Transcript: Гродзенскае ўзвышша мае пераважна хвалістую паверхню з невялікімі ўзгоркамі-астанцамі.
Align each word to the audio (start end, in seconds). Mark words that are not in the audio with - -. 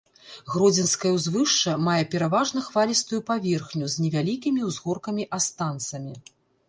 Гродзенскае 0.53 1.11
ўзвышша 1.17 1.73
мае 1.89 1.99
пераважна 2.15 2.63
хвалістую 2.69 3.21
паверхню 3.29 3.85
з 3.97 4.07
невялікімі 4.07 4.61
ўзгоркамі-астанцамі. 4.71 6.13